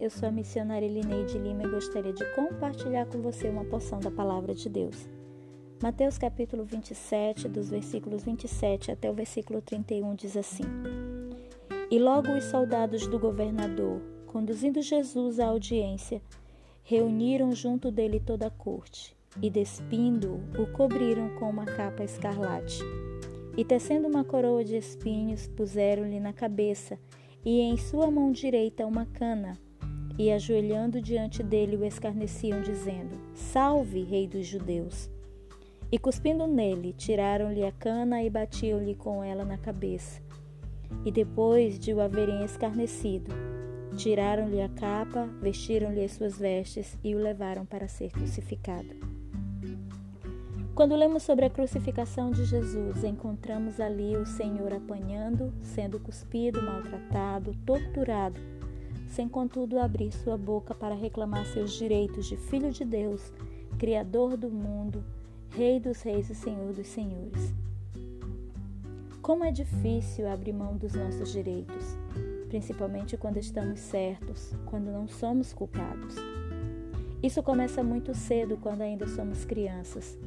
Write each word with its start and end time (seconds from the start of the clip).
eu 0.00 0.08
sou 0.08 0.30
a 0.30 0.32
missionária 0.32 0.86
Elineide 0.86 1.36
Lima 1.36 1.64
e 1.64 1.68
gostaria 1.70 2.12
de 2.14 2.24
compartilhar 2.34 3.04
com 3.04 3.20
você 3.20 3.50
uma 3.50 3.66
porção 3.66 4.00
da 4.00 4.10
palavra 4.10 4.54
de 4.54 4.66
Deus. 4.66 5.06
Mateus 5.82 6.16
capítulo 6.16 6.64
27, 6.64 7.50
dos 7.50 7.68
versículos 7.68 8.24
27 8.24 8.90
até 8.90 9.10
o 9.10 9.14
versículo 9.14 9.60
31 9.60 10.14
diz 10.14 10.38
assim: 10.38 10.64
E 11.90 11.98
logo 11.98 12.32
os 12.32 12.44
soldados 12.44 13.06
do 13.06 13.18
governador, 13.18 14.00
conduzindo 14.26 14.80
Jesus 14.80 15.38
à 15.38 15.48
audiência, 15.48 16.22
reuniram 16.82 17.52
junto 17.52 17.90
dele 17.90 18.18
toda 18.18 18.46
a 18.46 18.50
corte 18.50 19.14
e, 19.42 19.50
despindo-o, 19.50 20.62
o 20.62 20.66
cobriram 20.72 21.28
com 21.38 21.50
uma 21.50 21.66
capa 21.66 22.02
escarlate. 22.02 22.82
E 23.54 23.66
tecendo 23.66 24.08
uma 24.08 24.24
coroa 24.24 24.64
de 24.64 24.76
espinhos, 24.78 25.46
puseram-lhe 25.46 26.18
na 26.18 26.32
cabeça 26.32 26.98
e 27.44 27.60
em 27.60 27.76
sua 27.76 28.10
mão 28.10 28.30
direita 28.30 28.86
uma 28.86 29.06
cana, 29.06 29.58
e 30.18 30.30
ajoelhando 30.30 31.00
diante 31.00 31.42
dele 31.42 31.76
o 31.76 31.84
escarneciam, 31.84 32.60
dizendo: 32.62 33.18
Salve, 33.34 34.02
Rei 34.02 34.26
dos 34.26 34.46
Judeus! 34.46 35.10
E 35.90 35.98
cuspindo 35.98 36.46
nele, 36.46 36.94
tiraram-lhe 36.94 37.64
a 37.64 37.72
cana 37.72 38.22
e 38.22 38.30
batiam-lhe 38.30 38.94
com 38.94 39.22
ela 39.22 39.44
na 39.44 39.58
cabeça. 39.58 40.22
E 41.04 41.10
depois 41.10 41.78
de 41.78 41.92
o 41.92 42.00
haverem 42.00 42.44
escarnecido, 42.44 43.30
tiraram-lhe 43.96 44.62
a 44.62 44.68
capa, 44.70 45.26
vestiram-lhe 45.40 46.02
as 46.02 46.12
suas 46.12 46.38
vestes 46.38 46.96
e 47.04 47.14
o 47.14 47.18
levaram 47.18 47.66
para 47.66 47.88
ser 47.88 48.10
crucificado. 48.10 49.11
Quando 50.74 50.96
lemos 50.96 51.22
sobre 51.22 51.44
a 51.44 51.50
crucificação 51.50 52.30
de 52.30 52.46
Jesus, 52.46 53.04
encontramos 53.04 53.78
ali 53.78 54.16
o 54.16 54.24
Senhor 54.24 54.72
apanhando, 54.72 55.52
sendo 55.60 56.00
cuspido, 56.00 56.62
maltratado, 56.62 57.54
torturado, 57.66 58.40
sem 59.06 59.28
contudo 59.28 59.78
abrir 59.78 60.10
sua 60.12 60.38
boca 60.38 60.74
para 60.74 60.94
reclamar 60.94 61.44
seus 61.44 61.72
direitos 61.72 62.24
de 62.24 62.38
Filho 62.38 62.72
de 62.72 62.86
Deus, 62.86 63.30
Criador 63.78 64.34
do 64.34 64.48
mundo, 64.48 65.04
Rei 65.50 65.78
dos 65.78 66.00
Reis 66.00 66.30
e 66.30 66.34
Senhor 66.34 66.72
dos 66.72 66.86
Senhores. 66.86 67.52
Como 69.20 69.44
é 69.44 69.52
difícil 69.52 70.26
abrir 70.26 70.54
mão 70.54 70.74
dos 70.78 70.94
nossos 70.94 71.30
direitos, 71.30 71.98
principalmente 72.48 73.18
quando 73.18 73.36
estamos 73.36 73.78
certos, 73.78 74.54
quando 74.64 74.90
não 74.90 75.06
somos 75.06 75.52
culpados. 75.52 76.16
Isso 77.22 77.42
começa 77.42 77.84
muito 77.84 78.14
cedo, 78.14 78.56
quando 78.56 78.80
ainda 78.80 79.06
somos 79.06 79.44
crianças 79.44 80.18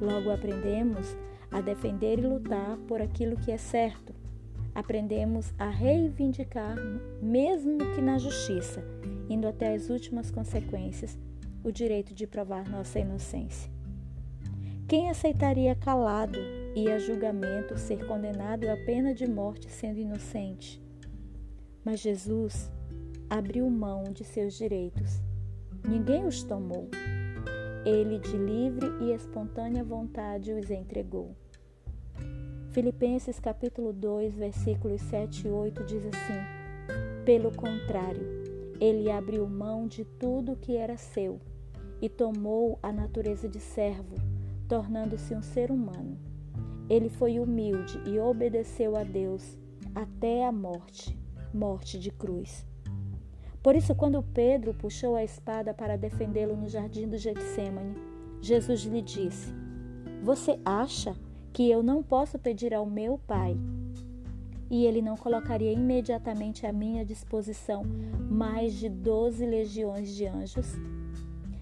Logo 0.00 0.30
aprendemos 0.30 1.16
a 1.50 1.60
defender 1.60 2.18
e 2.18 2.22
lutar 2.22 2.76
por 2.88 3.00
aquilo 3.00 3.36
que 3.36 3.52
é 3.52 3.56
certo. 3.56 4.12
Aprendemos 4.74 5.54
a 5.56 5.68
reivindicar, 5.68 6.76
mesmo 7.22 7.78
que 7.94 8.00
na 8.00 8.18
justiça, 8.18 8.82
indo 9.28 9.46
até 9.46 9.72
as 9.72 9.88
últimas 9.88 10.30
consequências, 10.30 11.16
o 11.62 11.70
direito 11.70 12.12
de 12.12 12.26
provar 12.26 12.68
nossa 12.68 12.98
inocência. 12.98 13.70
Quem 14.88 15.08
aceitaria 15.08 15.74
calado 15.74 16.38
e 16.74 16.90
a 16.90 16.98
julgamento 16.98 17.78
ser 17.78 18.06
condenado 18.06 18.68
à 18.68 18.76
pena 18.84 19.14
de 19.14 19.26
morte 19.26 19.70
sendo 19.70 19.98
inocente? 19.98 20.82
Mas 21.84 22.00
Jesus 22.00 22.70
abriu 23.30 23.70
mão 23.70 24.04
de 24.04 24.24
seus 24.24 24.54
direitos. 24.54 25.22
Ninguém 25.88 26.26
os 26.26 26.42
tomou 26.42 26.88
ele 27.84 28.18
de 28.18 28.36
livre 28.36 28.86
e 29.00 29.12
espontânea 29.12 29.84
vontade 29.84 30.52
os 30.52 30.70
entregou. 30.70 31.34
Filipenses 32.72 33.38
capítulo 33.38 33.92
2, 33.92 34.34
versículos 34.34 35.00
7 35.02 35.46
e 35.46 35.50
8 35.50 35.84
diz 35.84 36.04
assim: 36.06 37.24
Pelo 37.24 37.54
contrário, 37.54 38.26
ele 38.80 39.10
abriu 39.10 39.46
mão 39.46 39.86
de 39.86 40.04
tudo 40.04 40.56
que 40.56 40.76
era 40.76 40.96
seu 40.96 41.40
e 42.00 42.08
tomou 42.08 42.78
a 42.82 42.92
natureza 42.92 43.48
de 43.48 43.60
servo, 43.60 44.16
tornando-se 44.68 45.34
um 45.34 45.42
ser 45.42 45.70
humano. 45.70 46.18
Ele 46.88 47.08
foi 47.08 47.38
humilde 47.38 48.00
e 48.06 48.18
obedeceu 48.18 48.96
a 48.96 49.04
Deus 49.04 49.58
até 49.94 50.44
a 50.44 50.52
morte 50.52 51.16
morte 51.54 51.98
de 52.00 52.10
cruz. 52.10 52.66
Por 53.64 53.74
isso, 53.74 53.94
quando 53.94 54.22
Pedro 54.22 54.74
puxou 54.74 55.16
a 55.16 55.24
espada 55.24 55.72
para 55.72 55.96
defendê-lo 55.96 56.54
no 56.54 56.68
jardim 56.68 57.08
do 57.08 57.16
Getsemane, 57.16 57.96
Jesus 58.38 58.82
lhe 58.82 59.00
disse: 59.00 59.54
Você 60.22 60.60
acha 60.62 61.16
que 61.50 61.70
eu 61.70 61.82
não 61.82 62.02
posso 62.02 62.38
pedir 62.38 62.74
ao 62.74 62.84
meu 62.84 63.18
Pai 63.26 63.56
e 64.70 64.84
ele 64.84 65.00
não 65.00 65.16
colocaria 65.16 65.72
imediatamente 65.72 66.66
à 66.66 66.72
minha 66.74 67.06
disposição 67.06 67.84
mais 68.30 68.74
de 68.74 68.90
doze 68.90 69.46
legiões 69.46 70.14
de 70.14 70.26
anjos? 70.26 70.66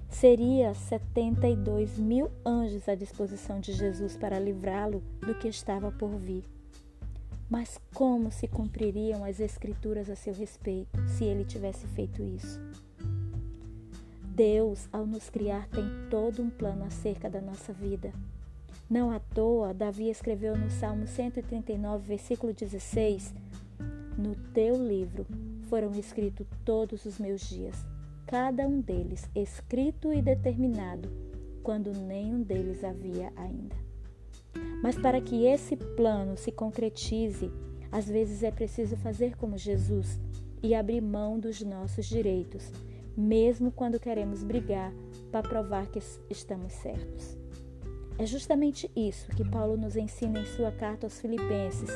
Seria 0.08 0.74
72 0.74 2.00
mil 2.00 2.32
anjos 2.44 2.88
à 2.88 2.96
disposição 2.96 3.60
de 3.60 3.72
Jesus 3.72 4.16
para 4.16 4.40
livrá-lo 4.40 5.04
do 5.20 5.36
que 5.36 5.46
estava 5.46 5.92
por 5.92 6.10
vir. 6.16 6.42
Mas 7.52 7.78
como 7.92 8.32
se 8.32 8.48
cumpririam 8.48 9.22
as 9.26 9.38
Escrituras 9.38 10.08
a 10.08 10.16
seu 10.16 10.32
respeito 10.32 10.98
se 11.06 11.24
ele 11.24 11.44
tivesse 11.44 11.86
feito 11.88 12.22
isso? 12.22 12.58
Deus, 14.34 14.88
ao 14.90 15.04
nos 15.04 15.28
criar, 15.28 15.68
tem 15.68 15.84
todo 16.08 16.40
um 16.40 16.48
plano 16.48 16.82
acerca 16.82 17.28
da 17.28 17.42
nossa 17.42 17.70
vida. 17.70 18.10
Não 18.88 19.10
à 19.10 19.20
toa, 19.20 19.74
Davi 19.74 20.08
escreveu 20.08 20.56
no 20.56 20.70
Salmo 20.70 21.06
139, 21.06 22.06
versículo 22.06 22.54
16: 22.54 23.34
No 24.16 24.34
teu 24.54 24.74
livro 24.74 25.26
foram 25.68 25.92
escritos 25.92 26.46
todos 26.64 27.04
os 27.04 27.18
meus 27.18 27.42
dias, 27.42 27.76
cada 28.26 28.66
um 28.66 28.80
deles 28.80 29.28
escrito 29.34 30.10
e 30.10 30.22
determinado, 30.22 31.06
quando 31.62 31.92
nenhum 31.92 32.40
deles 32.40 32.82
havia 32.82 33.30
ainda. 33.36 33.81
Mas 34.82 34.98
para 34.98 35.20
que 35.20 35.46
esse 35.46 35.76
plano 35.76 36.36
se 36.36 36.50
concretize, 36.50 37.50
às 37.90 38.08
vezes 38.08 38.42
é 38.42 38.50
preciso 38.50 38.96
fazer 38.96 39.36
como 39.36 39.56
Jesus 39.56 40.20
e 40.62 40.74
abrir 40.74 41.00
mão 41.00 41.38
dos 41.38 41.62
nossos 41.62 42.06
direitos, 42.06 42.72
mesmo 43.16 43.70
quando 43.70 44.00
queremos 44.00 44.42
brigar 44.42 44.92
para 45.30 45.48
provar 45.48 45.86
que 45.86 46.00
estamos 46.28 46.72
certos. 46.72 47.38
É 48.18 48.26
justamente 48.26 48.90
isso 48.94 49.30
que 49.30 49.48
Paulo 49.48 49.76
nos 49.76 49.96
ensina 49.96 50.40
em 50.40 50.44
sua 50.44 50.72
carta 50.72 51.06
aos 51.06 51.20
Filipenses, 51.20 51.90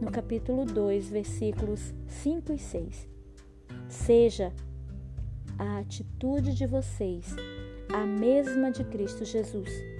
no 0.00 0.10
capítulo 0.10 0.64
2, 0.64 1.08
versículos 1.08 1.94
5 2.06 2.52
e 2.52 2.58
6. 2.58 3.08
Seja 3.88 4.52
a 5.58 5.78
atitude 5.78 6.54
de 6.54 6.66
vocês 6.66 7.34
a 7.92 8.06
mesma 8.06 8.70
de 8.70 8.84
Cristo 8.84 9.24
Jesus 9.24 9.97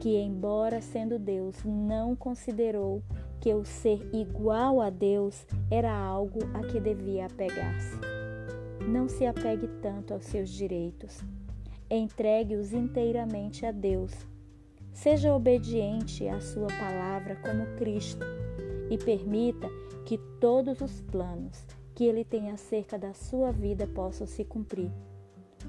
que, 0.00 0.16
embora 0.16 0.80
sendo 0.80 1.18
Deus, 1.18 1.62
não 1.62 2.16
considerou 2.16 3.02
que 3.38 3.52
o 3.52 3.64
ser 3.66 4.00
igual 4.14 4.80
a 4.80 4.88
Deus 4.88 5.46
era 5.70 5.94
algo 5.94 6.40
a 6.54 6.60
que 6.66 6.80
devia 6.80 7.26
apegar-se. 7.26 7.98
Não 8.88 9.08
se 9.08 9.26
apegue 9.26 9.68
tanto 9.82 10.14
aos 10.14 10.24
seus 10.24 10.48
direitos. 10.48 11.22
Entregue-os 11.90 12.72
inteiramente 12.72 13.66
a 13.66 13.72
Deus. 13.72 14.12
Seja 14.92 15.34
obediente 15.34 16.26
à 16.28 16.40
Sua 16.40 16.68
palavra 16.68 17.36
como 17.36 17.66
Cristo 17.76 18.24
e 18.90 18.96
permita 18.96 19.68
que 20.06 20.16
todos 20.40 20.80
os 20.80 21.00
planos 21.02 21.66
que 21.94 22.04
Ele 22.04 22.24
tem 22.24 22.50
acerca 22.50 22.98
da 22.98 23.12
sua 23.12 23.52
vida 23.52 23.86
possam 23.86 24.26
se 24.26 24.44
cumprir 24.44 24.90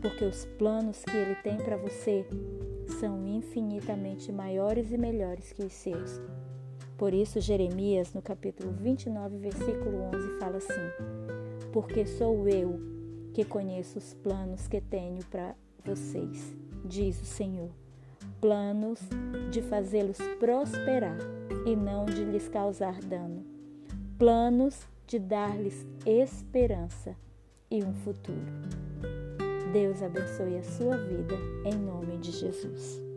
porque 0.01 0.25
os 0.25 0.45
planos 0.57 1.03
que 1.03 1.15
Ele 1.15 1.35
tem 1.35 1.57
para 1.57 1.77
você 1.77 2.25
são 2.99 3.27
infinitamente 3.27 4.31
maiores 4.31 4.91
e 4.91 4.97
melhores 4.97 5.51
que 5.51 5.63
os 5.63 5.73
seus. 5.73 6.21
Por 6.97 7.13
isso, 7.13 7.41
Jeremias, 7.41 8.13
no 8.13 8.21
capítulo 8.21 8.71
29, 8.71 9.37
versículo 9.37 10.03
11, 10.13 10.39
fala 10.39 10.57
assim: 10.57 11.69
Porque 11.73 12.05
sou 12.05 12.47
eu 12.47 12.79
que 13.33 13.43
conheço 13.43 13.97
os 13.97 14.13
planos 14.13 14.67
que 14.67 14.79
tenho 14.79 15.25
para 15.25 15.55
vocês, 15.83 16.55
diz 16.85 17.19
o 17.21 17.25
Senhor. 17.25 17.71
Planos 18.39 18.99
de 19.49 19.61
fazê-los 19.61 20.17
prosperar 20.39 21.17
e 21.65 21.75
não 21.75 22.05
de 22.05 22.23
lhes 22.23 22.47
causar 22.47 22.99
dano. 23.01 23.45
Planos 24.17 24.87
de 25.07 25.17
dar-lhes 25.17 25.87
esperança 26.05 27.15
e 27.69 27.83
um 27.83 27.93
futuro. 27.93 28.90
Deus 29.71 30.03
abençoe 30.03 30.57
a 30.57 30.63
sua 30.63 30.97
vida, 30.97 31.35
em 31.63 31.73
nome 31.75 32.17
de 32.17 32.29
Jesus. 32.31 33.10